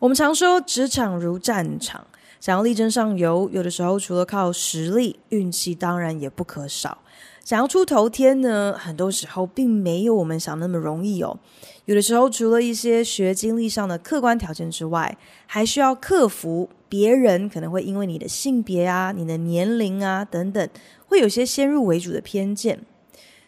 [0.00, 2.06] 我们常说，职场如战场。
[2.40, 6.98] 想要力争上游，有的时候除了靠实力，运气当然也不可少。
[7.42, 11.38] 想要出头天呢，很多时候并没有我们想那么容易哦。
[11.86, 15.16] 有的时候，除了一些学经历上的客观条件之外，
[15.46, 20.68] 还需要克服别人可能会因为你的性别啊、你的年龄啊等等，
[21.06, 22.80] 会有些先入为主的偏见。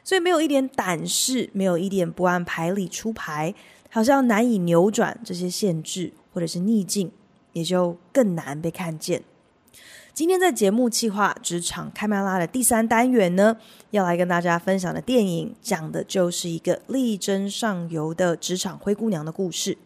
[0.05, 3.55] 所以，没有一点胆识，没有一点不按牌理出牌，
[3.91, 7.11] 好像难以扭转这些限制或者是逆境。
[7.57, 9.23] 也就更难被看见。
[10.13, 13.57] 今天在节目企划职场开麦拉的第三单元呢，
[13.93, 19.79] 要来跟大家分享的电影，讲的就是一个力争上游的职场灰姑娘的故事。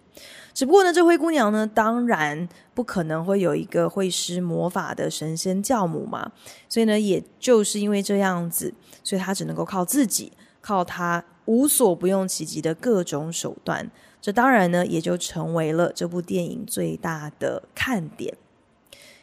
[0.52, 6.32] 只不过呢，这灰姑娘呢，当然不可能会有一个会施魔法的神仙教母嘛，
[6.68, 13.88] 所以呢，也就是因为这样子，所以她只能够靠自己，靠她无所不用其极的各种手段。
[14.20, 18.36] 这当然呢，也就成为了这部电影最大的看点。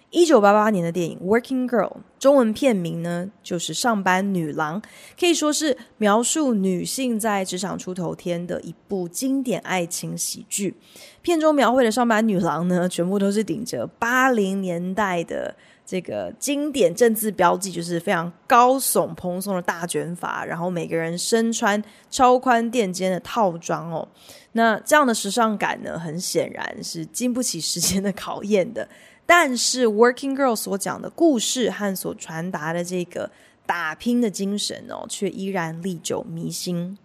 [0.10, 4.82] 一九八八年的电影《Working Girl》，中文片名呢就是《上班女郎》，
[5.20, 10.76] 可以说是描述女性在职场出头天的一部经典爱情喜剧。
[11.22, 15.56] 片中描绘的上班女郎呢，全部都是顶着八零年代的。
[15.88, 24.06] 这个经典正字标记就是非常高耸蓬松的大卷发，然后每个人身穿超宽垫肩的套装哦。
[24.52, 28.86] 那这样的时尚感呢，很显然是经不起时间的考验的。
[29.26, 33.32] 但是《Working Girl》所讲的故事和所传达的这个
[33.66, 36.98] 打拼的精神哦，却依然历久弥新。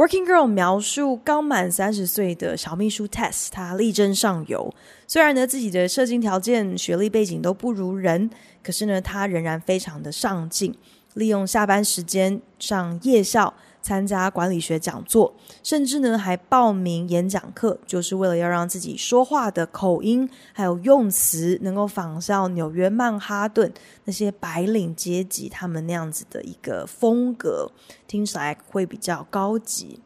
[0.00, 4.72] Working Girl 描述刚满三十岁的小秘书 Tess，她力争上游。
[5.06, 8.30] 虽然呢自己的社经条件、学历背景都不如人，
[8.62, 10.74] 可是呢她仍然非常的上进，
[11.12, 13.52] 利用下班时间上夜校。
[13.82, 23.72] 参加管理学讲座，甚至呢还报名演讲课，就是为了要让自己说话的口音还有用词能够仿效纽约曼哈顿
[24.04, 27.72] 那些白领阶级他们那样子的一个风格，
[28.06, 30.00] 听起来会比较高级。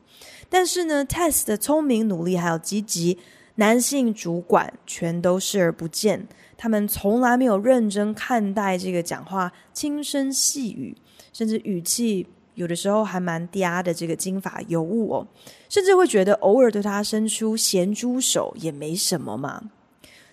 [0.48, 3.18] 但是呢，Tess 的聪明、努力还有积极，
[3.56, 10.96] 男性主管全都视而不见，他们从来没有认真看待这个讲话轻声细语，
[11.32, 12.28] 甚至语气。
[12.54, 15.26] 有的时候还蛮嗲的这个金发尤物哦，
[15.68, 19.62] 甚至会觉得偶尔对他伸出咸猪手也没什么嘛。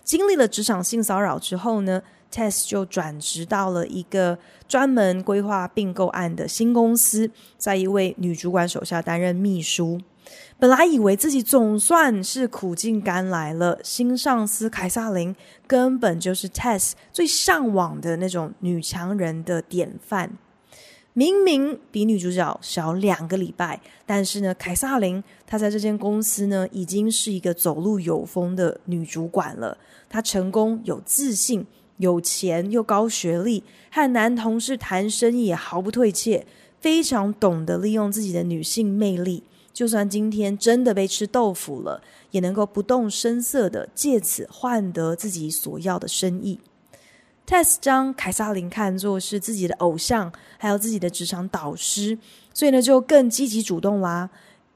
[0.04, 10.00] 经历了职场性骚扰之后呢，Tess 就转职到了一个专门规划并购案的新公司，在一位女主管手下担任秘书。
[10.58, 15.34] 本来以为自己总算是苦尽甘来了，新上司凯撒琳
[15.66, 20.30] 根本就是 Tess 最向往的那种女强人的典范。
[21.14, 29.76] 明明比女主角小两个礼拜，但是呢，凯撒琳她在这间公司呢，已经是一个走路有风的女主管了。
[30.08, 31.66] 她成功、有自信、
[31.98, 36.46] 有钱又高学历，和男同事谈生意也毫不退怯，
[36.80, 39.42] 非常懂得利用自己的女性魅力。
[39.74, 46.58] 就算今天真的被吃豆腐了，也能够不动声色的借此换得自己所要的生意。
[47.46, 52.16] Tess 将凯撒琳看作是自己的偶像，还有自己的职场导师，
[52.54, 54.30] 所以呢，就更积极主动啦，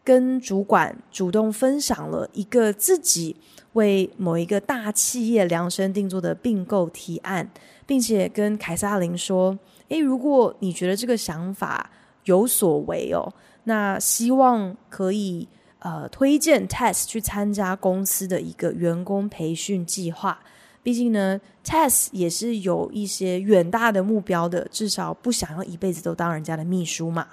[0.05, 3.37] 跟主管主动分享了一个自己
[3.75, 7.49] 为某一个大企业量身定做的并购提案，
[7.87, 11.91] 并且跟凯撒琳说：“诶，如果你觉得这个想法
[12.25, 13.33] 有所为哦，
[13.65, 20.41] 那希望可以呃推荐 Tess 去参加公司的一个员工培训计划。”
[20.87, 27.27] 毕竟呢，Tess 也是有一些远大的目标的，至少不想要一辈子都当人家的秘书嘛。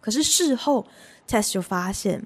[0.00, 0.86] 可是事后
[1.26, 2.24] ，Tess 就发现，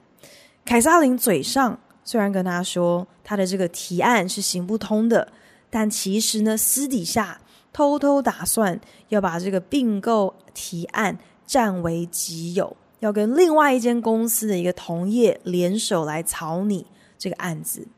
[0.63, 5.33] 凯撒琳嘴上虽然跟他说他的这个提案是行不通的，
[5.71, 7.41] 但其实呢，私底下
[7.73, 8.79] 偷偷打算
[9.09, 11.17] 要把这个并购提案
[11.47, 17.89] 占为己有，要跟另外一间公司的一个同业联手来草拟这个案子。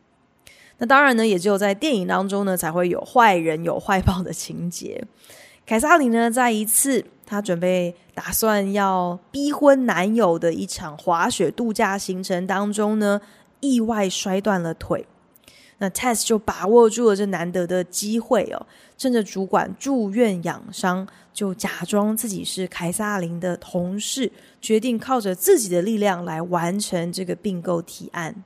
[0.83, 5.01] 那当然呢，也只有在电影当中呢，才会有坏人有坏报的情节。
[5.65, 13.21] 凯撒琳呢，在一次她准备打算要逼婚男友的一场滑雪度假行程当中呢，
[13.61, 15.07] 意外摔断了腿。
[15.79, 18.67] 那 Tess 就把握住了这难得的机会哦，
[18.99, 28.43] 趁着主管住院养伤，就假装自己是凯撒琳的同事，决定靠着自己的力量来完成这个并购提案。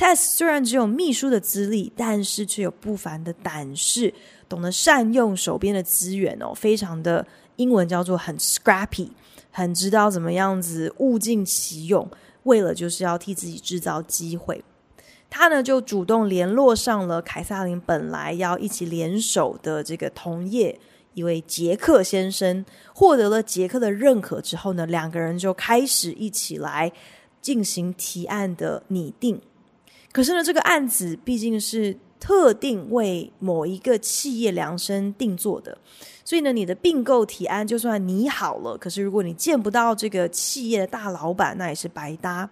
[0.00, 4.14] Tes 虽然只有秘书的资历，但是却有不凡的胆识，
[4.48, 7.26] 懂得善用手边的资源哦，非常的
[7.56, 9.10] 英文叫做很 scrappy，
[9.50, 12.10] 很知道怎么样子物尽其用，
[12.44, 14.64] 为了就是要替自己制造机会。
[15.28, 20.80] 他呢就主动联络上了凯撒琳本来要一起联手的这个同业
[21.12, 22.64] 一位杰克先生，
[22.94, 26.90] 获得了杰克的认可之后呢，两个人就开始一起来
[27.42, 29.38] 进行提案的拟定。
[30.12, 35.78] 可是呢，这个案子毕竟是特定为某一个企业量身定做的，
[36.24, 42.50] 所以呢，你的并购提案就算拟好了，可是如果你见不到这个企业的大老板，那也是白搭。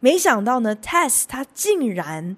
[0.00, 2.36] 没想到呢，Tess 他竟然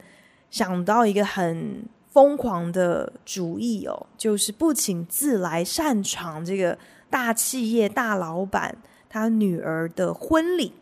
[0.50, 6.78] 想到一个很疯狂的主意哦，就是不请自来擅闯这个
[7.10, 10.72] 大企业大老板他女儿的婚礼，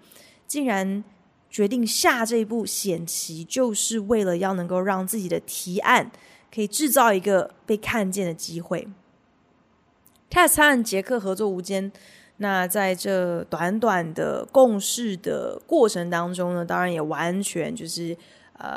[0.47, 1.03] 竟然。
[1.51, 6.11] 决定下这一步险棋，就是为了要能够让自己的提案
[6.55, 8.87] 可以制造一个被看见的机会。
[10.29, 11.91] 泰斯和杰克合作无间，
[12.39, 18.17] 那在这短短的共事的过程当中呢，当然也完全就是
[18.59, 18.77] 呃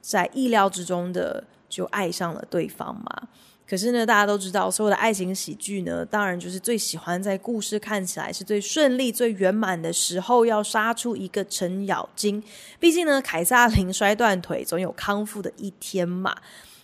[0.00, 3.28] 在意料之中的就爱上了对方嘛。
[3.66, 12.42] 可是呢，大家都知道，所有的爱情喜剧呢，当然就是最喜欢在故事看起来是最顺利、最圆满的时候，要杀出一个程咬金。
[12.78, 16.36] 毕竟呢，凯撒琳摔断腿总有康复的一天嘛。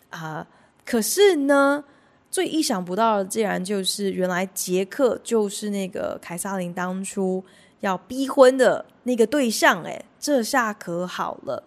[0.08, 0.46] 啊、
[0.86, 1.84] 可是呢，
[2.30, 7.44] 最意想不到的，竟然就是原来杰克就是那个凯撒琳当初
[7.80, 9.82] 要逼婚的那个对象。
[9.82, 11.62] 诶，这下可好了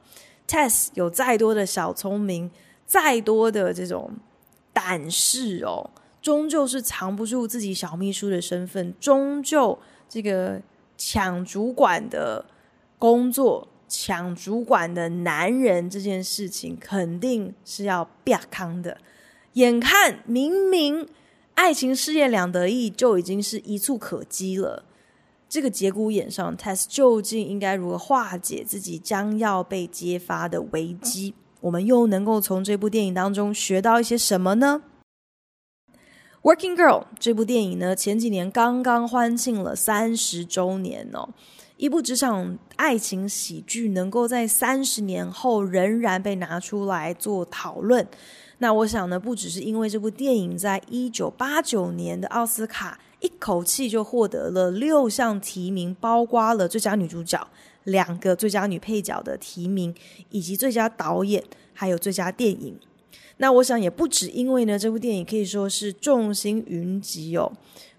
[0.48, 2.50] ，Tess 有再多的小聪明，
[2.88, 4.12] 再多的这种。
[4.74, 5.90] 但是哦，
[6.22, 9.78] 终究是藏不住自己小秘书的身份，终究
[10.10, 10.62] 这个
[10.98, 12.44] 抢主管的
[12.98, 18.98] 工作、抢主管的男人这件事情，肯定是要变康的。
[19.54, 21.08] 眼看明明
[21.54, 24.86] 爱情事业两得意，就已经是一触可及了。
[25.48, 31.36] 这个节骨眼上，Tess 究竟应该如何化解自己将要被揭发的危机？
[31.63, 34.81] 我们又能够从这部电影当中学到一些什么呢
[36.42, 41.30] ？Working Girl 这部电影呢，前几年刚刚欢庆了三十周年哦。
[41.77, 48.06] 一部职场爱情喜剧，能够在三十年后仍然被拿出来做讨论，
[48.57, 57.48] 那我想呢，不只是因为这部电影在一九八九年的奥斯卡一口气就获得了六项提名，包括了最佳女主角。
[57.86, 59.94] 两个最佳女配角的提名，
[60.30, 61.44] 以及最佳导演，
[61.74, 62.78] 还有最佳电影。
[63.38, 67.52] 那我想也不止，因为呢，这部电影可以说是众星云集哦，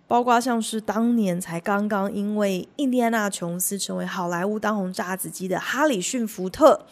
[0.06, 6.86] 包括像是当年才刚刚因为印第安纳琼斯成为好莱坞当红炸子鸡的哈里逊福特，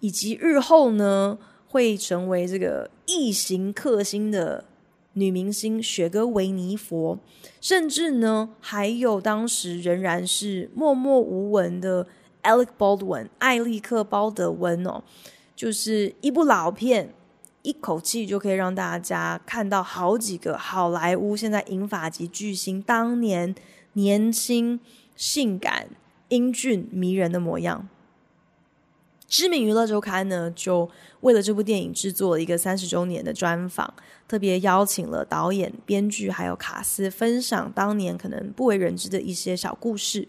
[0.00, 1.38] 以及日后呢
[1.68, 4.64] 会成为这个异形克星的。
[5.14, 7.18] 女明星雪歌维尼佛，
[7.60, 12.06] 甚至呢，还有当时仍然是默默无闻的
[12.42, 15.02] Alec Baldwin 艾利克·鲍德温哦，
[15.54, 17.12] 就是一部老片，
[17.62, 23.54] 一口气就可以让大家看到好几个好莱坞现在银发级巨星当年
[23.92, 24.80] 年轻、
[25.14, 25.88] 性感、
[26.28, 27.88] 英俊、迷人的模样。
[29.28, 30.90] 知名娱乐周刊呢，就
[31.22, 33.92] 为了这部电影制作了一个三十周年的专访，
[34.28, 40.28] 特别邀请了导演、编剧还有卡斯，分享当年可能不为人知的一些小故事。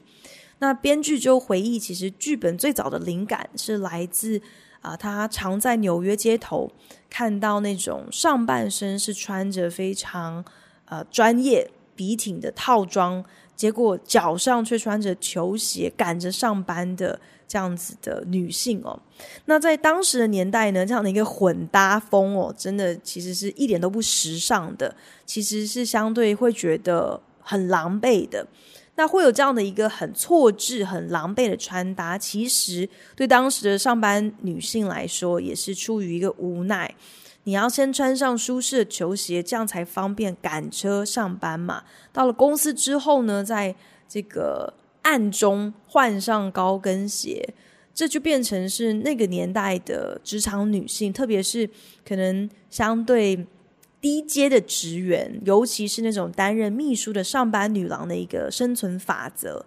[0.60, 4.42] 那编剧就回忆，其实剧本最早的灵感是来自
[4.82, 6.70] 啊、他常在纽约街头
[7.10, 10.44] 看到那种上半身是穿着非常
[10.86, 13.24] 呃专业笔挺的套装，
[13.56, 17.20] 结果脚上却穿着球鞋赶着上班的。
[17.46, 19.00] 这样子的女性哦，
[19.46, 28.48] 那在当时的年代呢，这样的一个混搭风哦，真的其实是一点都不时尚的，其实是相对会觉得很狼狈的。
[28.96, 36.96] 那会有这样的一个很错置、很狼狈的穿搭，其实对当时的上班女性来说，也是出于一个无奈。
[37.44, 41.84] 你要先穿上舒适的球鞋，这样才方便赶车上班嘛。
[42.12, 43.76] 到了公司之后呢，在
[44.08, 44.74] 这个。
[45.04, 47.54] 暗中换上高跟鞋，
[47.94, 51.70] 这就变成是那个年代的职场女性，特别是
[52.08, 53.46] 可能相对
[54.00, 59.66] 低阶的职员，尤其是那种担任秘书的上班女郎的一个生存法则。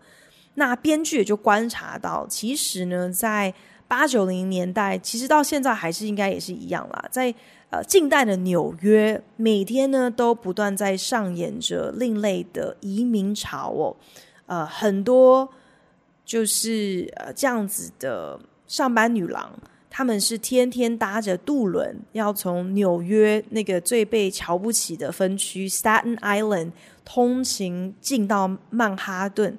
[0.54, 3.52] 那编剧也就观察到，其实呢，在
[3.86, 7.04] 八九零年代，其实到现在还是应该也是一样啦。
[7.10, 7.34] 在
[7.70, 13.96] 呃近代的纽约，每天呢都不断在上演着另类的移民潮哦。
[14.46, 15.48] 呃，很多
[16.24, 19.50] 就是呃这样子的上班女郎，
[19.90, 26.72] 她们是天天搭着渡轮，要从纽约那个最被瞧不起的分区 Staten Island
[27.04, 29.58] 通勤进到曼哈顿。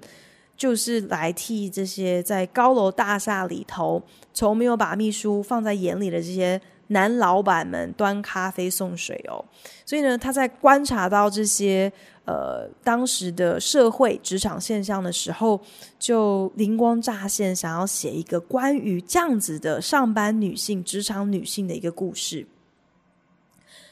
[0.56, 4.02] 就是来替这些在高楼大厦里头
[4.34, 9.44] 从没有把秘书放在眼里的这些男老板们端咖啡送水哦，
[9.86, 11.92] 所以呢，他在观察到这些
[12.26, 15.60] 呃当时的社会职场现象的时候，
[16.00, 22.48] 就灵光乍现，想要写一个关于这样子的上班女性、职场女性的一个故事。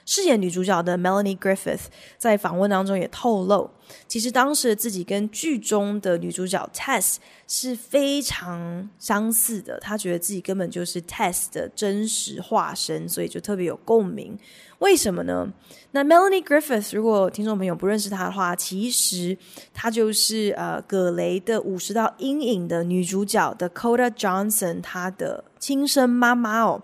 [0.06, 1.86] 饰演女主角的 Melanie Griffith
[2.18, 3.70] 在访问当中也透露，
[4.08, 7.16] 其实当时自己跟剧中的女主角 Tess
[7.48, 14.38] 是非常相似的，她觉得自己根本就是 Tess 的真实化身，所以就特别有共鸣。
[14.80, 15.52] 为什么呢？
[15.92, 19.36] 那 Melanie Griffith 如果听众朋友不认识她的话，其实
[19.74, 26.84] 她就是呃葛雷的五十道阴影的女主角 Dakota Johnson 她的亲生妈妈哦。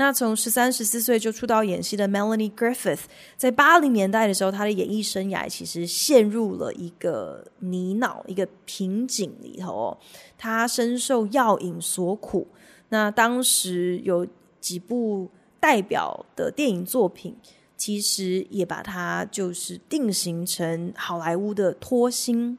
[0.00, 3.00] 那从十三、十四岁就出道演戏的 Melanie Griffith，
[3.36, 9.98] 在八零年代的时候，她的演艺生涯其实陷入了一个泥淖、一个瓶颈里头哦。
[10.38, 12.46] 她深受药瘾所苦。
[12.90, 14.24] 那当时有
[14.60, 15.28] 几部
[15.58, 17.36] 代表的电影作品，
[17.76, 22.56] 其实也把她就是定型成好莱坞的脱星。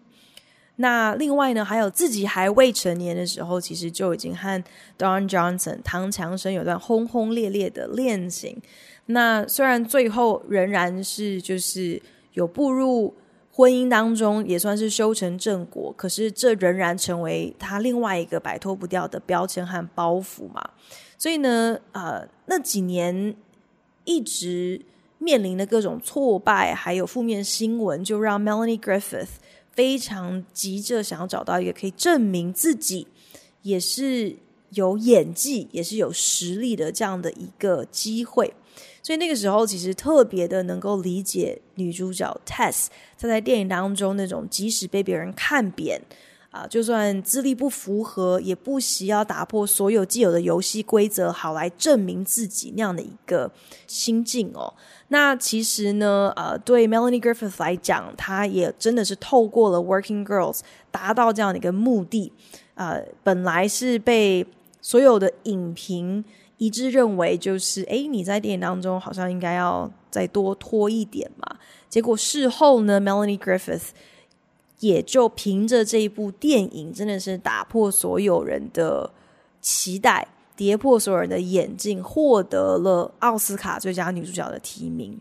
[0.82, 4.64] 那另外呢，还有自己还未成年的时候，其实就已经和
[4.98, 8.62] Don Johnson 唐强生有段轰轰烈烈的恋情。
[9.08, 13.14] 那虽然最后仍然是就是有步入
[13.52, 20.64] 婚姻当中，也算是修成正果，可是这仍然成为他另外一个摆脱不掉的标签和包袱嘛。
[21.18, 23.36] 所以呢，呃，那几年
[24.06, 24.80] 一直
[25.18, 29.28] 面临的各种挫败，还有负面新闻，就让 Melanie Griffith。
[29.74, 33.08] 非常急着想要找到一个可以证明自己
[33.62, 34.36] 也是
[34.72, 38.54] 有演技，也是有实力的这样的一个机会，
[39.02, 46.02] 所以那个时候其实特别的能够理解女主角 Tess 她在电影当中那种即使被别人看扁。
[46.52, 53.52] 啊，就算资历不符合，也不惜要打破所有既有的游戏规则，好来证明自己那样的一个
[53.86, 54.74] 心境哦。
[55.10, 62.32] 那其实呢，呃，对 Melanie Griffith 来讲，她也真的是透过了 Working Girls 达到这样的一个目的。
[62.74, 64.44] 呃，本来是被
[64.82, 66.26] 所有的影评
[66.58, 71.58] 一致认为，就是诶，你在电影当中好像应该要再多拖一点嘛。
[71.88, 73.90] 结果事后呢，Melanie Griffith。
[74.80, 79.12] 也就凭着这一部电影，真的是打破所有人的
[79.62, 85.20] 期待，跌破所有人的眼镜，获得了奥斯卡最佳女主角的提名。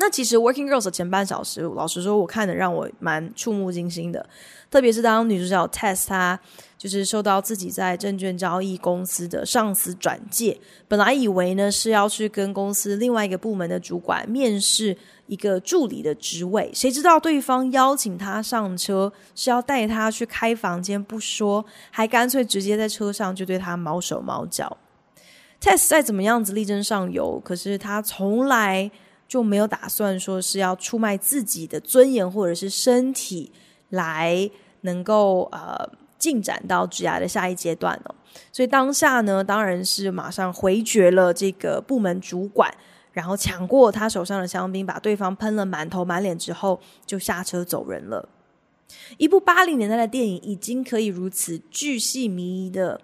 [0.00, 4.24] 那其实《Working Girls》的前半小时，老实说，我看的让我蛮触目惊心的。
[4.70, 6.38] 特别是当女主角 Tess 她
[6.76, 24.76] 就是受到自己在证券交易公司的上司转介，本来以为呢是要去跟公司另外一个部门的主管面试一个助理的职位，谁知道对方邀请她上车是要带她去开房间，不说，还干脆直接在车上就对她毛手毛脚。
[25.60, 28.88] Tess 再怎么样子力争上游，可是她从来。
[29.28, 33.52] 就没有打算说是要出卖自己的尊严或者是身体
[33.90, 38.14] 来能够呃进展到职涯的下一阶段哦。
[38.50, 42.72] 所以当下呢，当然是马上回绝了这个部门主管，
[43.12, 48.28] 然后抢过他手上的香槟，把对方喷了满头满脸之后，就下车走人了。
[49.18, 52.98] 一部八零年代的电影已经可以如此巨细靡遗的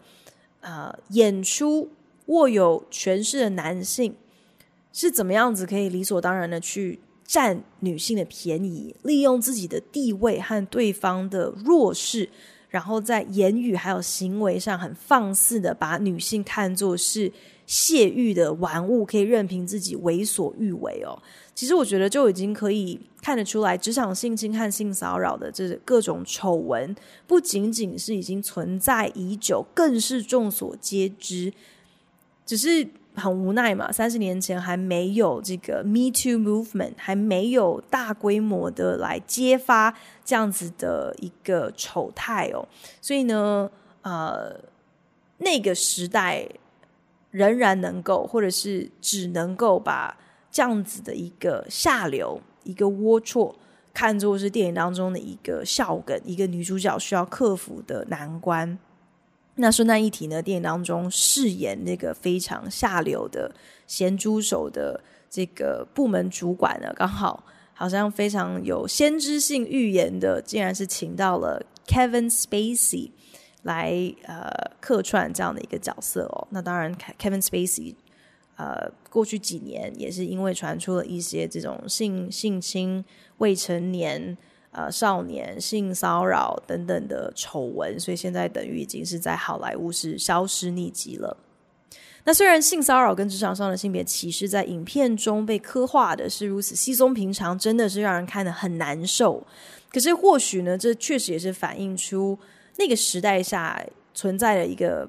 [0.60, 1.90] 呃演出
[2.26, 4.16] 握有权势的男性。
[4.94, 12.28] 是怎么样子可以理所当然的去占女性的便宜，利用自己的地位和对方的弱势，
[12.68, 17.32] 然后在言语还有行为上很放肆的把女性看作是
[17.66, 21.20] 泄欲的玩物，可以任凭自己为所欲为哦。
[21.56, 26.94] 其实我觉得就已经可以看得出来，职场性侵和性骚扰的这各种丑闻，
[27.26, 31.52] 不仅仅是已经存在已久，更是众所皆知，
[32.46, 32.86] 只是。
[33.14, 39.94] 很无奈嘛，三十年前还没有这个 Me Too Movement，还没有大规模的来揭发
[40.24, 42.66] 这样子的一个丑态哦，
[43.00, 43.70] 所以呢，
[44.02, 44.58] 呃，
[45.38, 46.48] 那个时代
[47.30, 50.16] 仍然能够，或者是只能够把
[50.50, 53.54] 这样子的一个下流、一个龌龊，
[53.92, 58.76] 看作是电影当中的一个笑梗，一个女主角需要克服的难关。
[59.56, 63.54] 那顺带一提呢，电影当中饰演那个非常下流的
[63.86, 73.10] 咸猪手的这个部门主管呢，刚好好像非常有先知性预言的，竟然是请到了 Kevin Spacey
[73.62, 76.48] 来呃客串这样的一个角色哦。
[76.50, 77.94] 那当然，Kevin Spacey
[78.56, 83.04] 呃过去几年也是因为传出了一些这种性性侵
[83.38, 84.36] 未成年。
[84.74, 91.36] 呃，少年性骚扰等等的丑闻，所以现在等于已经是在好莱坞是消失匿迹了。
[92.24, 99.46] 那虽然性骚扰跟职场上的性别歧视在影片中被刻画的是如此稀松平常，真的是让人看得很难受。
[99.90, 102.36] 可是或许呢，这确实也是反映出
[102.78, 103.80] 那个时代下
[104.12, 105.08] 存在的一个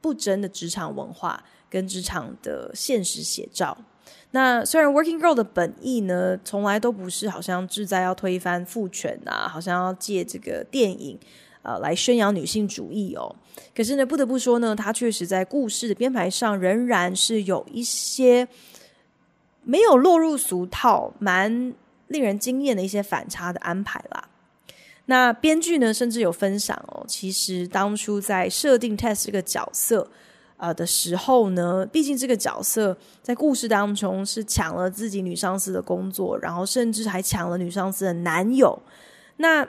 [0.00, 3.78] 不真的职场文化跟职场的现实写照。
[4.34, 11.16] 那虽然《Working Girl》的本意呢，从来都不是好像志在要推翻父权啊，好像要借这个电影
[11.62, 13.32] 呃来宣扬女性主义哦。
[13.76, 18.48] 可是呢，不得不说呢，它确实在故事的编排上仍然是有一些
[19.62, 21.72] 没有落入俗套、蛮
[22.08, 24.28] 令人惊艳的一些反差的安排啦。
[25.06, 30.10] 那编剧呢，甚至有分享哦，其实当初在设定 Tess 这个角色。
[30.56, 38.78] 啊、呃、的时候呢，毕竟这个角色在故事当中是抢了自己女上司的工作，然后甚至还抢了女上司的男友。
[39.38, 39.66] 那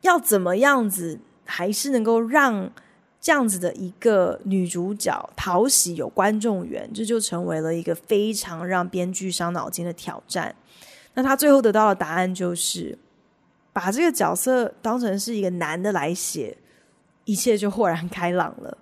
[0.00, 2.70] 要怎么样子，还是能够让
[3.20, 10.54] 这样子的一个女主角讨喜有观众缘，这就成为了一个非常让编剧伤脑筋的挑战。
[11.14, 12.98] 那他最后得到的答案就是，
[13.72, 16.56] 把这个角色当成是一个男的来写，
[17.24, 18.76] 一切就豁然开朗了。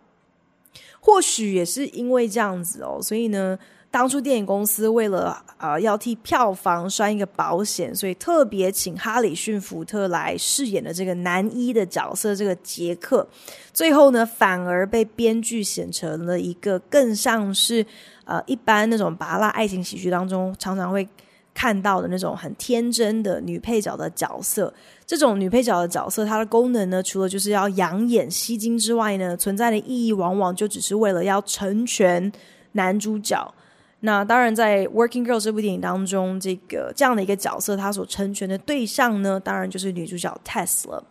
[1.04, 3.58] 或许也是因为这样子哦，所以呢，
[3.90, 13.26] 当初电影公司为了呃要替票房拴一个保险，所以特别请哈里逊福特来饰演的这个男一的角色，这个杰克，
[13.72, 17.84] 最后呢反而被编剧写成了一个更像是
[18.24, 21.06] 呃一般那种芭乐爱情喜剧当中常常会
[21.52, 24.72] 看到的那种很天真的女配角的角色。
[25.14, 32.32] 这种女配角的角色，它的功能呢，除了就是要养眼吸睛之外呢，存在的意义往往就只是为了要成全
[32.72, 33.52] 男主角。
[34.00, 41.04] 那当然，在《Working Girl》这部电影当中，这个这样的一个角色，他所成全的对象呢，当然就是女主角 Tess 了。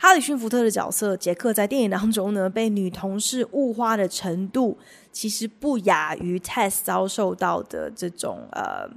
[0.00, 4.76] 哈里逊福特的角色杰克在电影当中呢，被女同事物化的程度，
[5.12, 8.90] 其实不亚于 Tess 遭受到的这种呃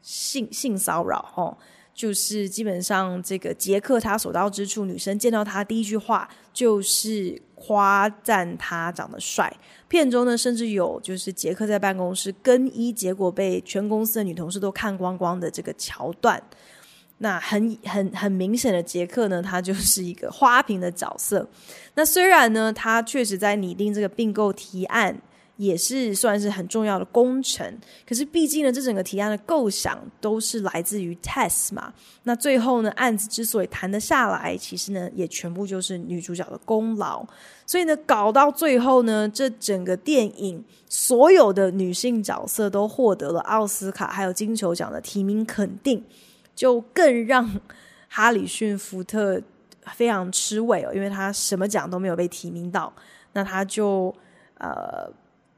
[0.00, 1.58] 性性骚扰哦。
[1.94, 9.50] 就是基本上，这个杰克他所到之处，女生见到他第一句话就是夸赞他长得帅。
[9.86, 16.42] 片中呢，甚至有就是杰克在办公室更衣，结果被全公司的女同事都看光光的这个桥段。
[17.18, 21.48] 那很很很明显的，杰克呢，他就是一个花瓶的角色。
[21.94, 25.16] 那虽然呢，他确实在拟定这个并购提案。
[25.56, 31.94] 也是算是很重要的工程，可是毕竟呢，这整个提案的构想都是来自于 Tess 嘛。
[32.24, 37.24] 那最后呢，案子之所以谈得下来，其实呢，也全部就是女主角的功劳。
[37.66, 46.02] 所以呢，搞到最后呢，这整个电影所有的女性角色都获得了奥斯卡还有金球奖的提名肯定，
[46.56, 47.48] 就更让
[48.08, 49.40] 哈里逊福特
[49.92, 52.92] 非常吃味哦，因为他什么奖都没有被提名到，
[53.34, 54.12] 那他就
[54.58, 55.08] 呃。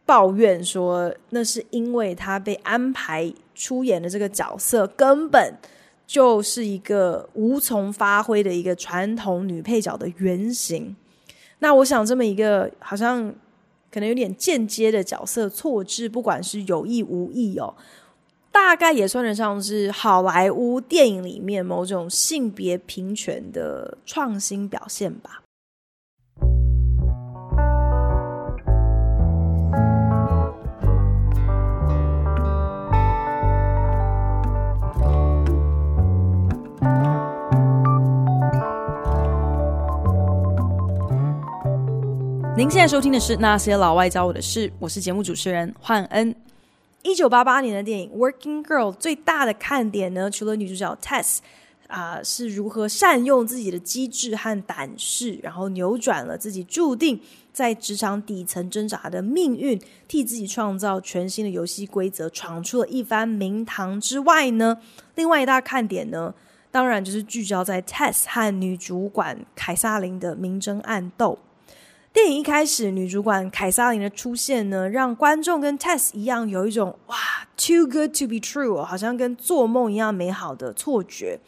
[0.07, 5.53] 抱怨说，那是因为他被安排出演的这个角色根本
[6.07, 10.95] 就是一个无从发挥的一个传统女配角的原型。
[11.59, 13.35] 那我想，这么一个好像
[13.91, 17.75] 可能有点间接的角色错置，不管是有意无意哦，
[18.53, 25.43] 大概也算得上是好莱坞电影里面某种性别平权的创新表现吧。
[42.57, 46.35] 您现在收听的是《那些老外教我的事》，我是节目主持人焕恩。
[47.03, 51.41] 一九八八年的电影《Working Girl》最大的看点呢，除了女主角 Tess
[51.89, 57.21] 啊、是如何善用自己的机智和胆识，然后扭转了自己注定
[57.53, 64.79] 在职场底层挣扎的命运，替自己创造全新的游戏规则，闯出了一番名堂之外呢，
[65.15, 66.33] 另外一大看点呢，
[66.71, 71.39] 当然就是聚焦在 Tess 和女主管凯萨琳的明争暗斗。
[72.17, 77.17] 电影一开始，女主管凯撒琳的出现呢，让观众跟 Tess 一样有一种哇
[77.59, 81.39] ，too good to be true，好像跟做梦一样美好的错觉。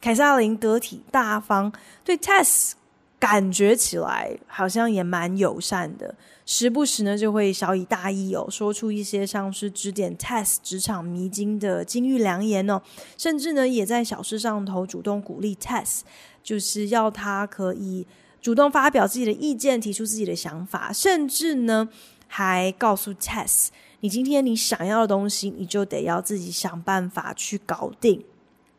[0.00, 2.72] 凯撒琳得体大方，对 Tess
[3.20, 12.82] 感觉起来好像也蛮友善的，时不时呢就会小以大义哦，说出一些像是指点 Tess 职场迷津的金玉良言哦，
[13.16, 16.00] 甚至呢也在小事上头主动鼓励 Tess，
[16.42, 18.04] 就是要他可以
[18.42, 21.88] 主动发表自己的意见，提出自己的想法，甚至呢
[22.26, 23.68] 还告诉 Tess，
[24.00, 28.24] 你今天你想要的东西，你就得要自己想办法去搞定。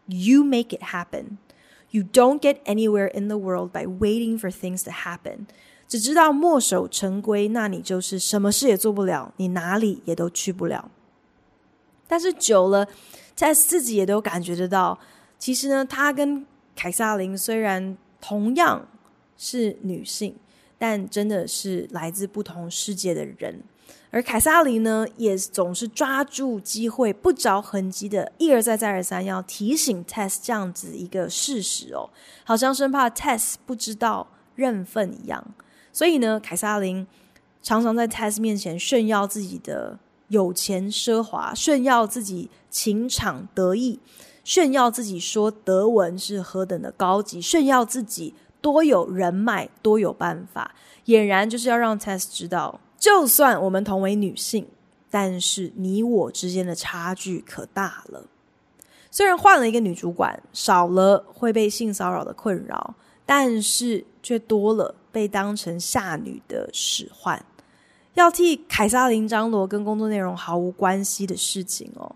[0.08, 1.38] You make it happen.
[1.92, 5.46] You don't get anywhere in the world by waiting for things to happen.
[5.88, 10.92] 只知道墨守成规，那你就是什么事也做不了，你哪里也都去不了。
[12.08, 12.88] 但是久了
[13.38, 15.00] ，Tess 自己也都感觉得到，
[15.38, 16.46] 其实呢，他跟
[16.76, 18.88] 凯撒琳虽然同样
[19.38, 20.36] 是女性，
[20.78, 23.62] 但真的是来自不同世界的人。
[24.12, 32.12] 而凯撒琳呢，也总是抓住机会，不着痕迹的一而再、再而三要提醒 Tess 这样子一个事实哦，
[32.44, 35.44] 好像生怕 Tess 不知道认份一样。
[35.92, 37.08] 所以呢，凯撒琳
[37.64, 44.00] 常常在 Tess 面前炫耀自己的有钱奢华，炫耀自己情场得意，
[44.44, 50.74] 炫耀自己说德文是何等的高级，炫耀自己多有人脉、多有办法，
[51.08, 52.80] 俨然就是要让 Tess 知道。
[52.98, 54.66] 就算我们同为女性，
[55.12, 58.24] 但是你我之间的差距可大了。
[59.12, 62.96] 虽然换了一个女主管，少了会被性骚扰的困扰，
[63.26, 67.46] 但是却多了被当成下女的使唤。
[68.14, 72.16] 要替凯撒琳张罗跟工作内容毫无关系的事情哦。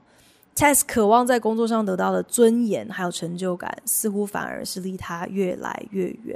[0.58, 6.36] Tess 渴望在工作上得到的尊严还有成就感，似乎反而是离她越来越远。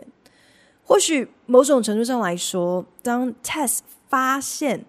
[0.83, 4.85] 或许某种程度上来说，当 Tess 发现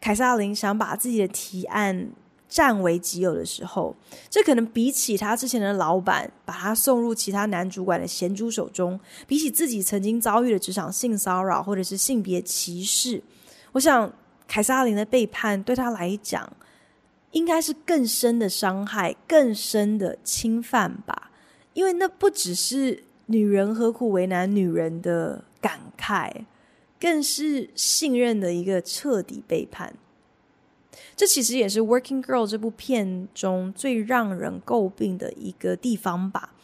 [0.00, 2.08] 凯萨琳想把自己的提案
[2.48, 3.94] 占为己有的时候，
[4.30, 13.22] 这可能比起他之前的老板把他送入其他男主管的咸猪手中，比起自己曾经遭遇的职场性骚扰或者是性别歧视，
[13.72, 14.10] 我想
[14.48, 16.50] 凯萨琳的背叛对他来讲，
[17.34, 21.30] 应该是更深的伤害、更深的侵犯吧。
[21.74, 26.46] 因为那不只是女人何苦为难女人的感慨。
[27.00, 29.94] 更是信任的一个彻底背叛，
[31.14, 36.54] 这其实也是《Working Girl》这部片中最让人诟病的一个地方吧。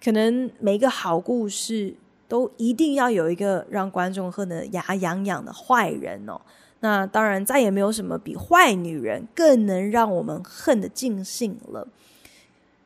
[0.00, 1.96] 可能每一个好故事
[2.28, 6.40] 都一定要有一个让观众恨得牙痒痒的坏人哦。
[6.82, 11.88] 那当然，再也没有什么比坏女人更能让我们恨得尽兴了。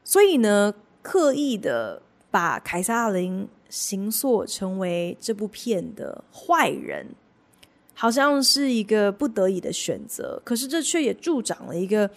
[0.05, 3.49] 所以呢，刻意的把凯萨琳。
[3.69, 7.05] 形塑成为这部片的坏人，
[7.95, 10.41] 好像是一个不得已的选择。
[10.45, 12.09] 可是这却也助长了一个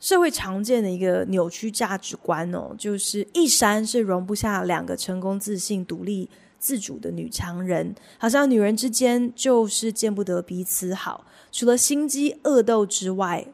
[0.00, 7.92] 社会常见的一个扭曲价值观哦，就是一山是容不下两个成功、自信、独立、自主的女强人。
[8.18, 13.46] 好像女人之间就是见不得彼此好，除了心机恶斗之外，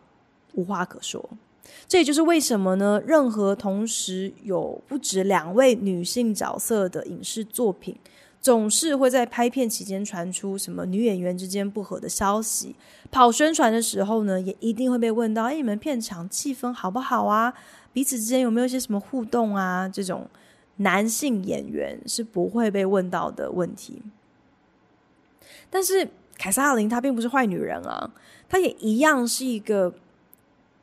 [0.52, 1.30] 无话可说。
[1.88, 3.00] 这也就是为什么呢？
[3.06, 7.96] 任何同时有不止两位女性角色的影视作品，
[8.40, 12.74] 总是会在拍片期间传出什么女演员之间不和的消息。
[13.10, 17.54] 跑宣传的时候呢，也一定会被问到：“哎，你们片场气氛好不好啊？
[17.92, 20.28] 彼此之间有没有一些什么互动啊？”这种
[20.76, 24.02] 男性演员是不会被问到的问题。
[25.70, 28.10] 但是凯萨琳她并不是坏女人啊，
[28.48, 29.94] 她也一样是一个。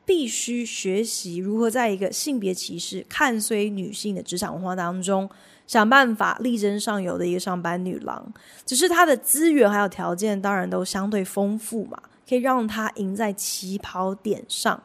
[0.06, 5.30] 必须学习如何在一个性别歧视、看衰女性的职场文化当中，
[5.66, 8.30] 想办法力争上游的一个上班女郎。
[8.66, 14.82] 只是她的资源还有条件当然都相对丰富嘛，可以让她赢在起跑点上。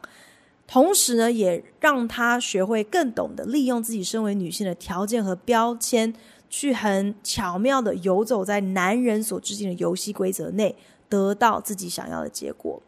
[0.72, 6.14] 同时呢，也让她学会更懂得利用自己身为女性的条件和标签，
[6.48, 10.76] 去很巧妙的游走在男人所制定的游戏规则内，
[11.10, 12.80] 得到自己想要的结果。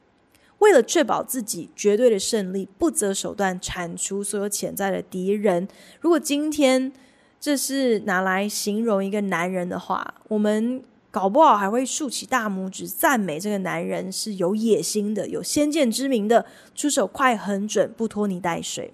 [0.59, 5.67] 为了确保自己绝对的胜利，不择手段铲除所有潜在的敌人。
[6.01, 6.93] 如果今天
[7.39, 18.93] 这是拿来形容一个男人的话，我们搞不好还会竖起大拇指赞美这个男人是有野心的、有先见之明的，出手快很准，不拖泥带水。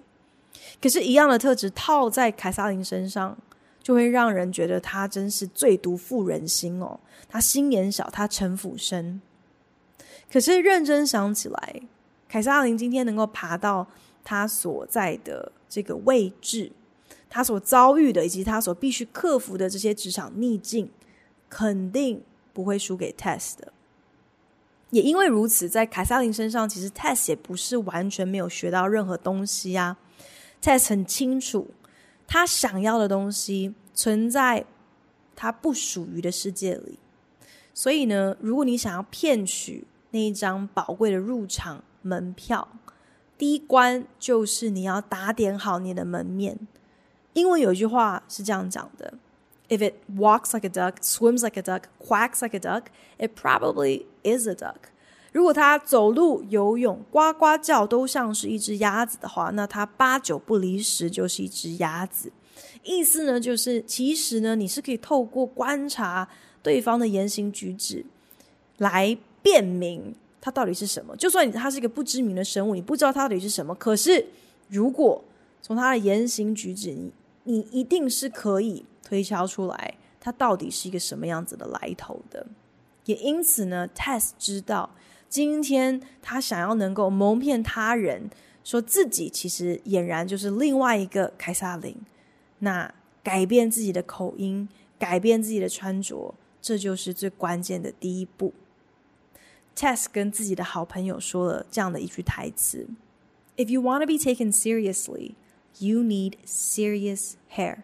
[0.82, 3.38] 可是，一样的特质套在凯撒琳身上，
[3.82, 6.98] 就会让人觉得他真是最毒妇人心哦。
[7.28, 9.20] 他心眼小，他城府深。
[10.30, 11.82] 可是认真想起来，
[12.28, 13.86] 凯撒琳今天能够爬到
[14.22, 16.70] 她所在的这个位置，
[17.30, 20.90] 她所遭遇的以及她所必须克服的这些职场逆境，
[21.48, 23.72] 肯定不会输给 Tess 的。
[24.90, 29.98] 也因为如此，在凯萨琳身上，其实 Tess 也不是完全没有学到任何东西啊。
[30.62, 31.68] Tess 很清楚，
[32.26, 34.64] 他想要的东西存在
[35.36, 36.98] 他不属于的世界里。
[37.74, 42.66] 所以呢，如果你想要骗取那一张宝贵的入场门票，
[43.36, 46.58] 第一关就是你要打点好你的门面。
[47.34, 49.14] 英文有一句话是这样讲的
[49.68, 52.84] ：If it walks like a duck, swims like a duck, quacks like a duck,
[53.18, 54.90] it probably is a duck.
[55.32, 62.32] 如果它走路、游泳、呱呱叫都像是一只鸭子的话，那它八九不离十就是一只鸭子。
[62.82, 66.26] 意思呢，就是其实呢，你是可以透过观察
[66.62, 68.04] 对方的言行举止
[68.78, 71.14] 来辨明他到底是什么。
[71.16, 74.26] 就算他是一个不知名的生物，你不知道他到底是什么，可是
[74.68, 75.22] 如果
[75.60, 77.12] 从他的言行举止，你
[77.44, 82.46] 你一定是可以推敲出来他到底是一个什么样子的来头的。
[83.06, 84.90] 也因此呢，Tess 知道
[85.30, 88.28] 今天他想要能够蒙骗他人，
[88.62, 91.96] 说自己其实俨然就是另外一个凯撒琳。
[92.58, 92.92] 那
[93.22, 94.68] 改变自己的口音，
[94.98, 98.52] 改变自己的穿着，这就是最关键的第一步。
[99.74, 102.86] Tess 跟自己的好朋友说了这样的一句台词
[103.56, 105.32] ：“If you want to be taken seriously,
[105.78, 107.78] you need serious hair。”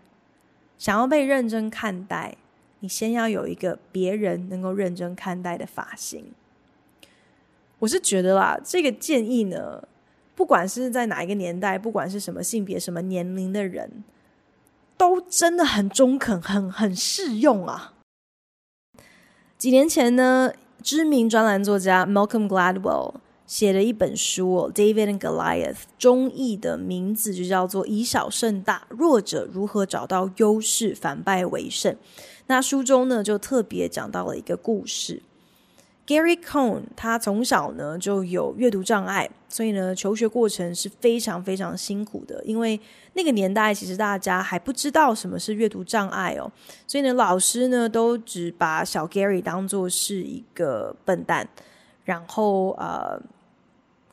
[0.78, 2.36] 想要被认真看待，
[2.80, 6.32] 你先要有一个别人能够认真看待的发型。
[7.78, 9.86] 我是觉得啦，这个建议呢，
[10.34, 14.04] 不管是在哪一个年代，不管是什么性别、什么年龄的人。
[14.96, 17.94] 都真的很中肯，很很适用啊！
[19.58, 23.14] 几年前呢，知名专栏作家 Malcolm Gladwell
[23.46, 31.94] 写了一本书，《David and Goliath》，中译的名字就叫做“以小胜大：弱者如何找到优势，反败为胜”。
[32.48, 35.22] 那书中呢，就特别讲到了一个故事。
[36.06, 42.44] Gary Cohn 他从小呢就有阅读障碍，所以呢求学过程是非常非常辛苦的。
[42.44, 42.78] 因为
[43.14, 46.52] 那个年代其实大家还不知道什么是阅读障碍哦，
[46.86, 51.48] 所以呢老师呢都只把小 Gary 当做是一个笨蛋，
[52.04, 53.18] 然后呃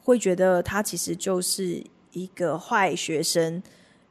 [0.03, 3.63] 会觉得他其实就是一个坏学生，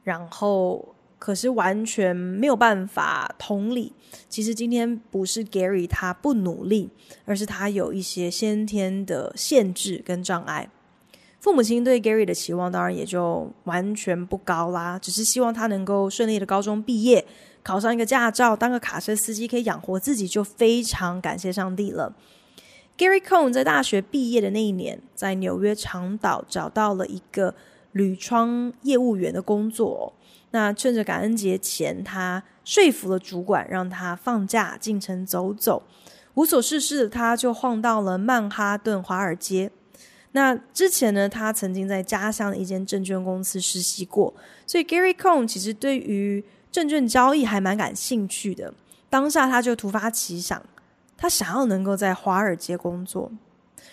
[0.03, 0.95] 然后。
[1.21, 3.93] 可是完全没有办法同理。
[4.27, 6.89] 其实今天不是 Gary 他不努力，
[7.25, 10.67] 而是他有一些先天的限制跟障碍。
[11.39, 17.23] 父母亲对 Gary 的期望当然也就完全不高啦，只是希望他能够顺利的高中毕业，
[17.61, 22.15] 考上一个驾照，当个卡车司机，可以养活自己，就非常感谢上帝了。
[23.01, 27.55] Gary Cohn 在大学毕业的那一年，在纽约长岛找到了一个
[27.93, 30.13] 铝窗业务员的工作。
[30.51, 35.81] 那趁着感恩节前，他说服了主管，让他放假进城走走。
[36.35, 39.71] 无所事事的他，就晃到了曼哈顿华尔街。
[40.33, 44.31] 那之前呢，他曾经在家乡的一间证券公司实习过，
[44.67, 48.71] 所以 Gary Cohn 其实对于证券交易还蛮感兴趣的。
[49.09, 50.63] 当下他就突发奇想，
[51.21, 53.31] 他想要能够在华尔街工作，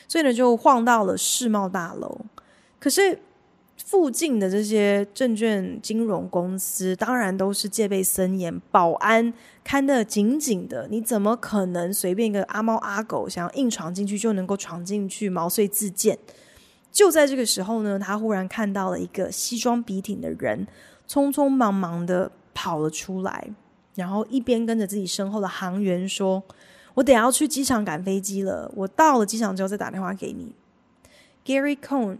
[0.09, 2.23] 所以呢，就晃到了世贸大楼。
[2.81, 3.21] 可是。
[3.87, 10.89] 附近的这些证券金融公司，当然都是戒备森严，保安看得紧紧的。
[10.91, 16.19] 你怎么可能随便一个阿猫阿狗想要硬闯进去就能够闯进去，毛遂自荐？
[16.91, 20.67] 就在这个时候呢，他忽然看到了一个西装笔挺的人，
[21.09, 23.49] 匆匆忙忙的跑了出来，
[23.95, 26.43] 然后一边跟着自己身后的行员说
[26.99, 30.53] ：“我等下要去机场赶飞机了，我到了机场之后再打电话给你。”
[31.47, 32.19] Gary Cohn。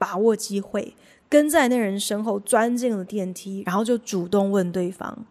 [0.00, 0.96] 把握机会，
[1.28, 5.26] 跟在那人身后钻进了电梯，然后就主动问对方：“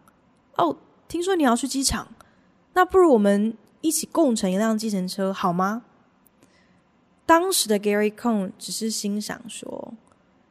[0.54, 0.76] 哦，
[1.08, 2.06] 听说你要去机场，
[2.74, 5.82] 那不如我们一起共乘一辆计程车好吗？”
[7.26, 9.92] 当时的 Gary Cohn 只是心想说：“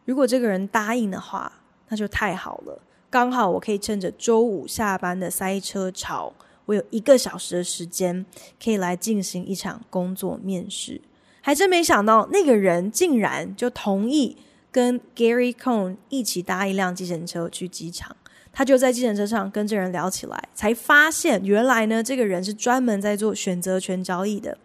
[0.03, 6.33] 如果这个人答应的话，那就太好了，刚好我可以趁着周五下班的塞车潮，
[6.69, 8.23] 我有一个小时的时间，
[8.63, 11.01] 可以来进行一场工作面试。”
[11.41, 14.37] 还真没想到，那个人竟然就同意
[14.71, 18.15] 跟 Gary Cohn 一起搭一辆计程车去机场。
[18.53, 24.55] 他就在计程车上跟这人聊起来，才发现原来呢，这个人是专门在做选择权交易的。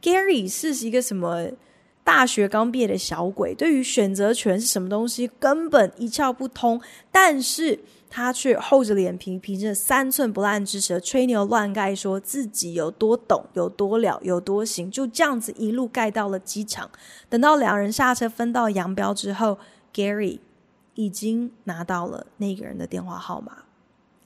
[0.00, 1.48] Gary 是一个什么
[2.04, 7.80] 大学刚毕业的小鬼，对于选择权是什么东西根本一窍不通，但是。
[8.14, 16.90] 他却厚着脸皮，凭着三寸不烂之舌，吹牛乱盖，说自己有多懂、有多了、有多行，就这样子一路盖到了机场。
[17.30, 19.58] 等到两人下车分道扬镳之后
[19.94, 20.40] ，Gary
[20.92, 23.64] 已经拿到了那个人的电话号码。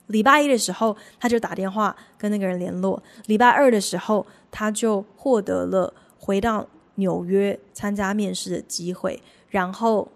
[0.07, 9.23] 礼拜一的时候，他就打电话跟那个人联络；礼拜二的时候，他就获得了回到纽约参加面试的机会。
[9.49, 10.11] 然后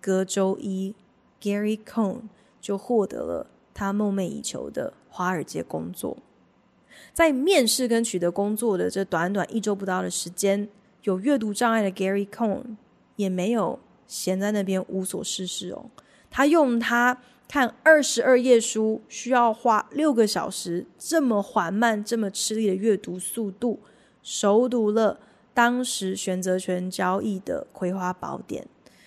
[0.00, 0.96] 隔周一
[1.40, 2.22] ，Gary Cohn。
[2.64, 6.16] 就获得了他梦寐以求的华尔街工作。
[7.12, 10.66] 在面试跟取得工作的这短短一周不到的时间，
[11.02, 12.76] 有阅读障碍的 Gary Cohn
[13.16, 15.90] 也没有闲在那边无所事事哦。
[16.30, 23.80] 他用他看二十二页书需要花六个小时这么缓慢、这么吃力的阅读速度，
[24.22, 25.20] 熟读了
[25.52, 28.62] 当时选择权交易的《葵花宝典》。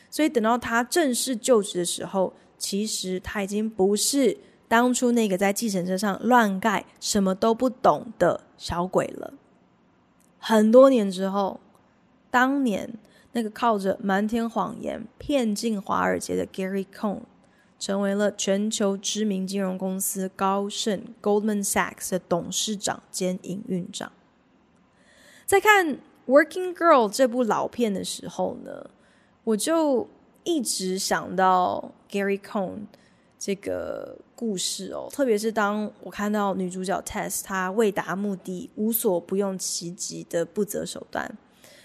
[0.09, 9.33] 所以等到他正式就职的时候，其实他已经不是当初那个在计程车上乱盖、什么都不懂的小鬼了。
[10.39, 11.59] 很多年之后，
[12.29, 12.93] 当年
[13.31, 17.21] 那个靠着瞒天谎言骗进华尔街的 Gary Cohn，
[17.79, 24.11] 成为了全球知名金融公司高盛 Goldman Sachs 的董事长兼营运长。
[25.45, 25.87] 在看
[26.27, 28.89] 《Working Girl》这部老片的时候呢，
[29.43, 30.09] 我就
[30.47, 32.77] 一直想到 Gary Cohn
[33.37, 41.37] 这个故事哦，特别是当我看到女主角 Tess 她为达目的无所不用其极的不择手段。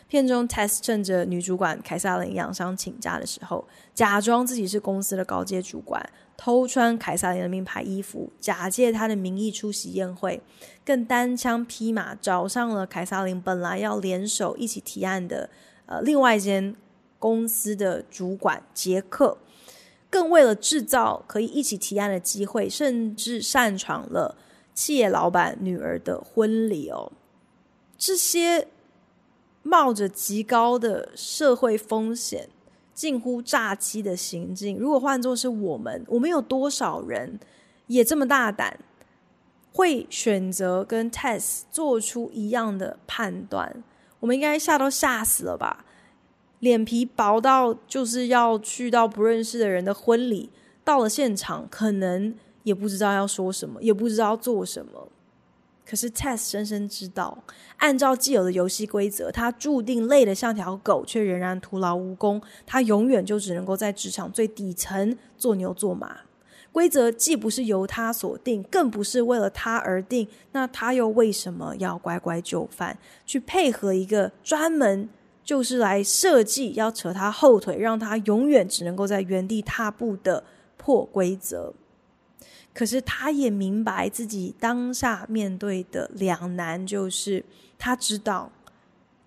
[0.07, 10.41] 片中 Tess 趁着女主管凯撒琳养伤请假的时候，假装自己是公司的高阶主管，偷穿凯撒琳的名牌衣服，假借她的名义出席宴会，
[10.85, 15.51] 更单枪匹马找上了凯撒琳本来要联手一起提案的
[15.87, 16.77] 呃另外一间。
[17.23, 19.39] 公司的主管杰克，
[20.11, 24.37] 更为了制造可以一起提案的机会，甚至擅闯了
[24.75, 27.13] 企业老板女儿的婚礼哦。
[27.97, 28.67] 这些
[29.63, 32.49] 冒着极高的社会风险、
[32.93, 37.39] 近乎诈欺的行径，如果换作是我们，我们有多少人
[37.87, 38.81] 也这么大胆，
[39.73, 43.85] 会选择跟 Tess 做出一样的判断？
[44.19, 45.85] 我们应该吓都吓死了吧？
[46.63, 50.49] 脸皮薄到就是要去到不认识的人的婚礼，
[50.85, 55.09] 到了现场可能也不知道要说什么，也不知道做什么。
[55.85, 57.43] 可是 Tess 深深知道，
[57.79, 62.41] 按照既有的游戏规则，他注定累得像条狗，却仍然徒劳无功。
[62.65, 66.19] 他永远就只能够在职场最底层做牛做马。
[66.71, 72.97] 规则既不是由他所定，更不是为了他而定，那他又为什么要乖乖就范，
[73.27, 75.09] 去配合一个专门？
[75.45, 80.45] 就是来设计要扯他后腿，让他永远只能够在原地踏步的
[80.77, 81.75] 破规则。
[82.75, 87.45] 可是他也明白自己当下面对的两难，就是
[87.79, 88.51] 他知道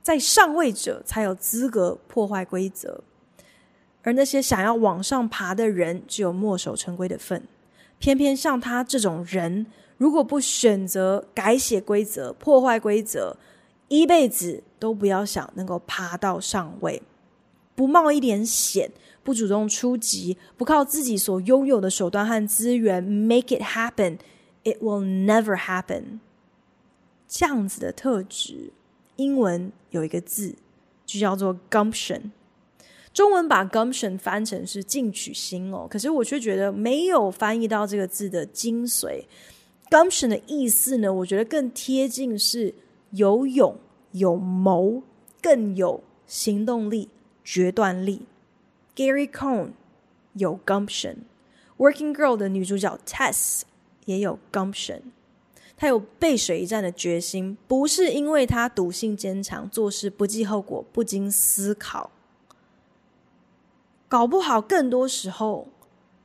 [0.02, 3.04] 在上位者才有资格破坏规则，
[4.02, 7.44] 而那些想要往上爬的人只有墨守成规的份。
[7.98, 13.38] 偏偏像他这种人，如果不选择改写规则、破坏规则，
[13.88, 17.04] 一辈子都不要想能够爬到上位，
[17.76, 18.92] 不冒一点险，
[19.24, 26.20] 不主动出击，不靠自己所拥有的手段和资源 make it happen，it will never happen。
[27.28, 28.74] 这样子的特质，
[29.18, 30.56] 英文有一个字
[31.06, 32.32] 就叫做 gumption，
[33.14, 39.26] 中文把 gumption 翻成是进取心哦，可是我却觉得没有翻译到这个字的精髓。
[39.92, 42.74] gumption 的意思呢，我觉得更贴近是。
[43.16, 43.78] 有勇
[44.12, 45.02] 有谋，
[45.42, 47.10] 更有行动力、
[47.44, 48.26] 决断力。
[48.94, 49.70] Gary Cohn
[50.34, 53.62] 有 gumption，Working Girl 的女主角 Tess
[54.06, 55.00] 也有 gumption。
[55.78, 62.12] 她有背水一战的决心，不是因为她赌性坚强、做事不计后果、不经思考。
[64.08, 65.68] 搞不好更多时候，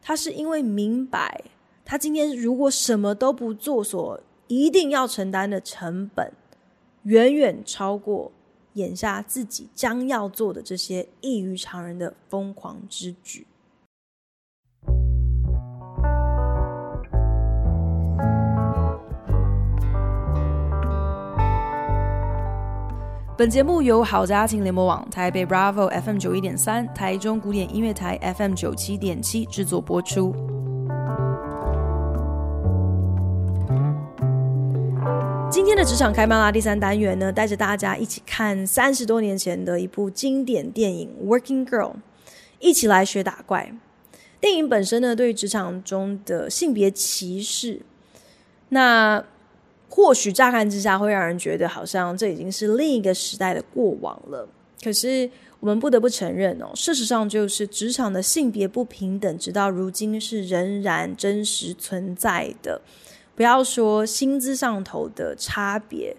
[0.03, 1.45] 她是因为明白，
[1.85, 6.33] 她今天如果什么都不做，所一定要承担的成本。
[7.05, 8.31] 远远超过
[8.75, 13.47] 眼下自己将要做的这些异于常人的疯狂之举。
[23.37, 30.60] 本节目由好家庭联盟网、台北 Bravo FM 九一点三、台中古典音乐台 FM 九七点七制作播出。
[35.81, 41.93] 的职场开麦拉第三单元呢，带着大家一起看三十多年前的一部经典电影《Working Girl》，
[42.59, 43.73] 一起来学打怪。
[44.43, 47.81] 电影本身呢，对于职场中的性别歧视，
[48.69, 49.25] 那
[49.89, 54.47] 或许乍看之下会让人觉得好像这已经是另一个时代的过往了。
[54.85, 62.83] 可是我们不得不承认哦，事实上就是职场的性别不平等，直到如今是仍然真实存在的。
[63.41, 66.15] 不要说薪资上头的差别，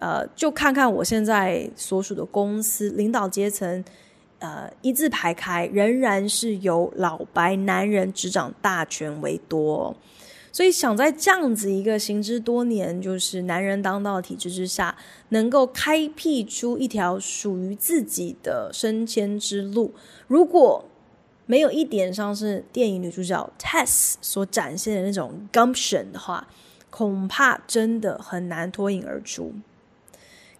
[0.00, 3.82] 呃，就看看我现在所属的公司领导阶层，
[4.38, 9.96] 呃，一字排开，仍然是由老白男人执掌大权为多。
[10.52, 14.94] 所以想在这样子一个行之多年，就是男人当道的体制之下，
[15.30, 19.94] 能够开辟出一条属于自己的升迁之路，
[20.26, 20.84] 如果
[21.50, 26.46] 没有一点像是电影女主角 Tess 所展现的那种 gumption 的话，
[26.90, 29.54] 恐怕真的很难脱颖而出。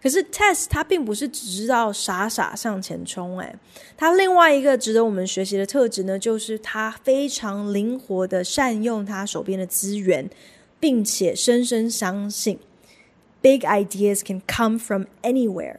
[0.01, 3.55] 可是 Tess 她并不是只知道傻傻向前冲，诶，
[3.95, 10.27] 她另外一个值得我们学习的特质呢，就是她非常灵活的善用她手边的资源，
[10.79, 12.57] 并且深深相信
[13.43, 15.75] big ideas can come from anywhere。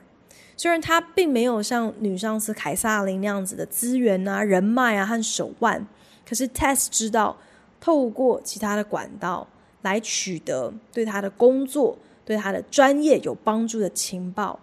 [0.61, 5.87] 虽然他并没有像女上司凯撒琳那样子的资源啊、人脉啊和手腕，
[6.29, 7.35] 可是 Tess 知道
[7.81, 9.49] 透过其他的管道
[9.81, 11.97] 来取得对他的工作。
[12.27, 14.61] 对他的专业有帮助的情报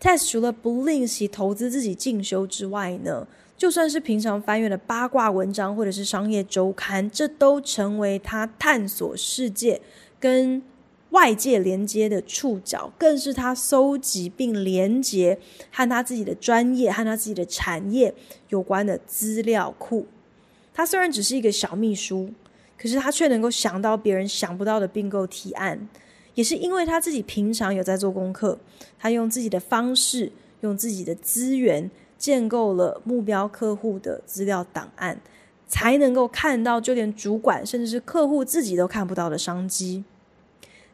[0.00, 3.24] ，Tess 除了不吝惜投资自己进修之外呢，
[3.56, 9.80] 就算是平常翻阅的八卦文章或者是商业周刊，这都成为他探索世界
[10.18, 10.60] 跟
[11.16, 15.38] 外界连接的触角，更是他搜集并连接
[15.72, 18.12] 和他自己的专业和他自己的产业
[18.50, 20.06] 有关的资料库。
[20.74, 22.28] 他虽然只是一个小秘书，
[22.78, 25.88] 可是他却能够想到别人想不到的并购提案。
[26.34, 28.58] 也是因为他自己平常有在做功课，
[28.98, 35.18] 他用自己的方式，用自己的资源，建构了目标客户的资料档案，
[35.66, 40.04] 才能够看到就连主管甚至是客户自己都看不到的商机。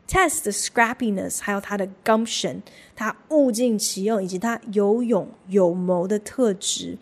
[0.09, 2.61] Test 的 scrappiness，还有他的 gumption，
[2.94, 6.98] 他物尽其用，以及他有勇有谋的特质，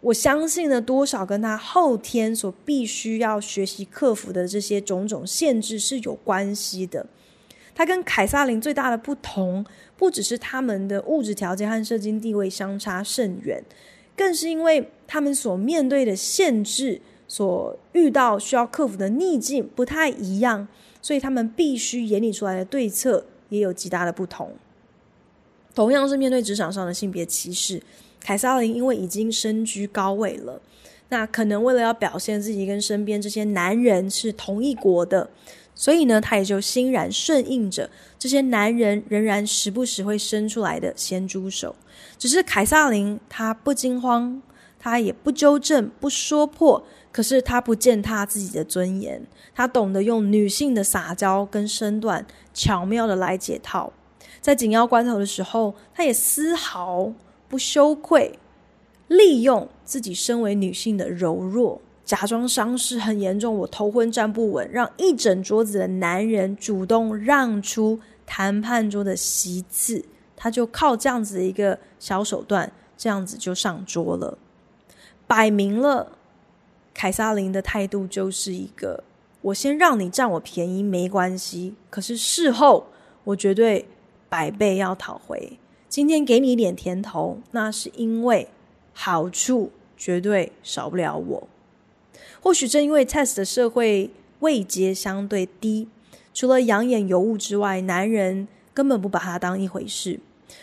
[0.00, 7.06] 我相信呢，多少跟他后天所必须要学习克服的这些种种限制是有关系的。
[7.74, 9.66] 他跟凯撒琳最大的不同，
[9.98, 13.62] 不只是他们的物质条件和社经地位相差甚远，
[14.16, 20.66] 更是因为他们所面对的限制、所遇到需要克服的逆境不太一样，
[21.06, 24.50] 所以他们必须演绎出来的对策也有极大的不同。
[25.72, 27.80] 同样是面对职场上的性别歧视，
[28.18, 30.60] 凯撒琳因为已经身居高位了，
[31.10, 35.30] 那可能为了要表现自己跟身边这些男人是同一国的。
[35.76, 37.88] 所以呢，他也就欣然顺应着
[38.18, 41.76] 这些男人仍然时不时会伸出来的咸猪手。
[42.18, 44.42] 只是凯撒琳，她不惊慌，
[44.76, 46.84] 她也不纠正，不说破。
[47.16, 53.90] 可是他不践踏自己的尊严，他懂得用女性的撒娇跟身段，巧妙的来解套。
[54.42, 57.10] 在紧要关头的时候，他也丝毫
[57.48, 58.38] 不羞愧，
[59.08, 61.80] 利用自己身为女性的柔弱。
[62.04, 70.04] 假装伤势很严重，我头昏站不稳，让一整桌子的男人主动让出谈判桌的席次，
[70.36, 74.36] 他就靠这样子的一个小手段，这样子就上桌了。
[75.26, 76.12] 摆明了，
[76.96, 79.04] 凯萨琳的态度就是一个：
[79.42, 82.86] 我先让你占我便宜没关系，可是事后
[83.22, 83.86] 我绝对
[84.30, 85.58] 百倍要讨回。
[85.90, 88.48] 今天给你一点甜头，那是因为
[88.94, 91.48] 好处绝对少不了我。
[92.40, 95.88] 或许正因为 Test 的社会位阶相对低，
[96.32, 100.18] 除了养眼尤物之外，男人根本不把它当一回事。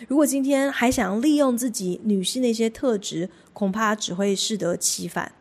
[0.07, 5.31] 如果今天还想利用自己女性的一些特质，恐怕只会适得其反。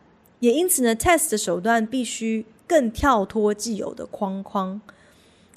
[0.43, 4.81] 也因此呢，test 的手段必须更跳脱既有的框框。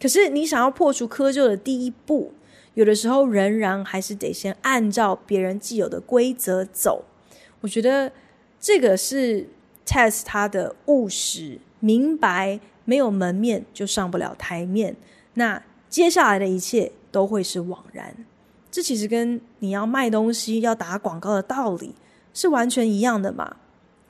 [0.01, 2.33] 可是你想要破除窠臼的第一步，
[2.75, 7.05] 有的时候仍然还是得先按照别人既有的规则走。
[7.63, 8.13] 我觉得
[8.61, 9.49] 这个是。
[9.89, 14.97] test 他的务实明白，没有门面就上不了台面。
[15.35, 18.27] 那接下来的一切都会是枉然。
[18.69, 21.95] 这其实跟你要卖东西、要打广告的道理
[22.35, 23.59] 是完全一样的嘛。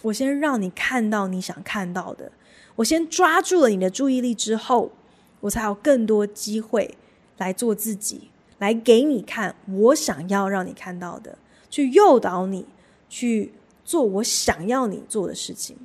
[0.03, 2.32] 我先让你看到你想看到的，
[2.76, 4.92] 我先抓住了你的注意力之后，
[5.40, 6.97] 我才有更多机会
[7.38, 11.38] 来做自己，来给你看我想要让你看到的，
[11.70, 12.66] 去诱导你
[13.09, 13.53] 去。
[13.88, 15.76] 做我想要你做的事情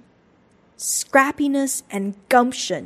[0.79, 2.85] ，scrappiness and gumption。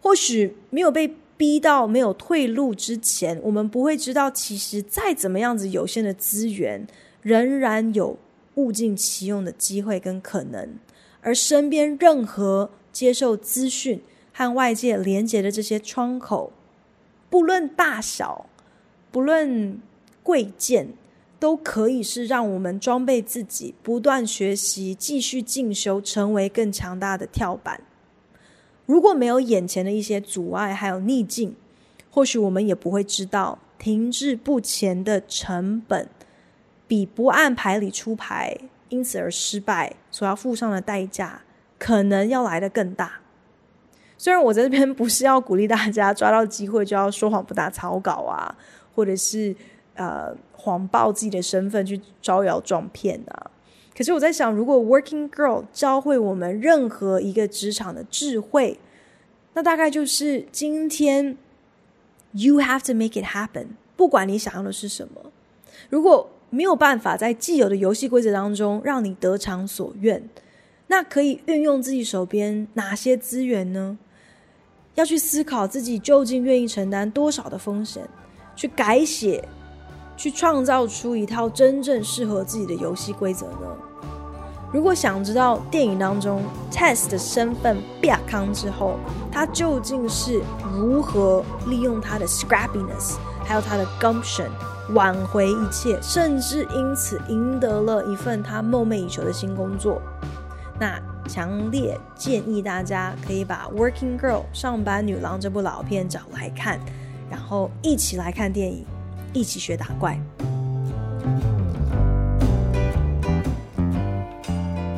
[0.00, 6.86] 或许没有被逼到没有退路之前，我们不会知道，其实再怎么样子有限的资源，
[7.22, 8.16] 仍然有
[8.54, 10.78] 物尽其用的机会跟可能。
[11.20, 16.52] 而身边任何接受资讯和外界连接的这些窗口，
[17.30, 18.46] 不论大小，
[19.10, 19.80] 不论
[20.22, 20.94] 贵贱。
[21.42, 27.80] 都可以是让我们装备自己、不断学习、继续进修、成为更强大的跳板。
[28.86, 31.56] 如果没有眼前的一些阻碍还有逆境，
[32.12, 36.08] 或许我们也不会知道停滞不前的成本，
[36.92, 38.54] 比不按牌理出牌，
[38.90, 41.40] 因此而失败所要付上的代价，
[41.78, 43.20] 可能要来得更大。
[44.18, 48.54] 虽然我在这边不是要鼓励大家抓到机会就要说谎不打草稿啊，
[48.94, 49.56] 或者是
[49.94, 53.50] 呃谎报自己的身份去招摇撞骗啊，
[53.96, 58.78] 可是我在想，如果 Working Girl 教会我们任何一个职场的智慧，
[59.54, 61.38] 那大概就是今天
[62.32, 65.32] You have to make it happen，不管你想要的是什么。
[65.88, 70.28] 如果没有办法在既有的游戏规则当中让你得偿所愿，
[70.88, 73.96] 那可以运用自己手边哪些资源呢？
[74.96, 78.06] 要去思考自己究竟愿意承担多少的风险，
[78.54, 79.48] 去改写，
[80.14, 83.74] 去创造出一套真正适合自己的游戏规则呢？
[84.70, 88.98] 如果想知道电影当中 Tess 的身份变康之后，
[89.30, 90.42] 他究竟是
[90.74, 94.50] 如何利用他的 scrappiness，还有他的 gumption
[94.94, 100.00] 挽回一切，甚至因此赢得了一份他梦寐以求的新工作，
[100.78, 101.00] 那。
[101.28, 106.80] 强烈建议大家可以把《Working Girl》上班女郎这部老片找来看，
[107.30, 108.84] 然后一起来看电影，
[109.32, 110.18] 一起学打怪。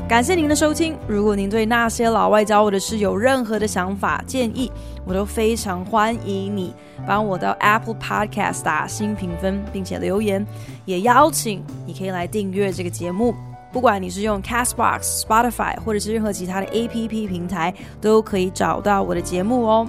[0.09, 0.97] 感谢您的收听。
[1.07, 4.72] 如果您对那些老外教我的事有任何的想法建议，
[5.05, 6.74] 我都非常欢迎你
[7.07, 10.44] 帮我到 Apple Podcast 打新评分，并且留言。
[10.84, 13.34] 也邀请你可以来订阅这个节目。
[13.72, 19.88] 不管你是用 Castbox、Spotify 或者是任何其他的 APP 平台，都可以找到我的节目哦。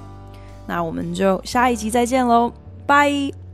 [0.66, 2.51] 那我们就下一集再见喽，
[2.88, 3.45] 拜。